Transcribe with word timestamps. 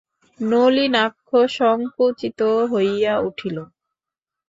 নলিনাক্ষ 0.39 1.29
সংকুচিত 1.57 2.39
হইয়া 2.71 3.13
উঠিল। 3.19 3.57